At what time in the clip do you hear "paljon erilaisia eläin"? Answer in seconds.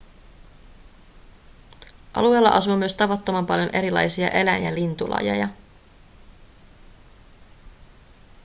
3.45-4.63